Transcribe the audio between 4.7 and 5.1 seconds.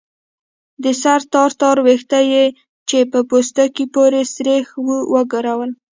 وو